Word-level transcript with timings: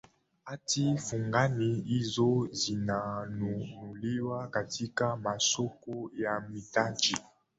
hati 0.43 0.97
fungani 0.97 1.75
hizo 1.81 2.47
zinanunuliwa 2.51 4.47
katika 4.47 5.15
masoko 5.15 6.11
ya 6.17 6.39
mitaji 6.39 7.15